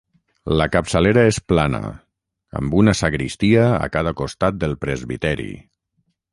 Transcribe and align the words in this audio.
La 0.59 0.65
capçalera 0.75 1.25
és 1.31 1.39
plana, 1.51 1.81
amb 2.61 2.75
una 2.81 2.97
sagristia 3.03 3.69
a 3.77 3.85
cada 3.99 4.17
costat 4.23 4.61
del 4.65 4.77
presbiteri. 4.87 5.51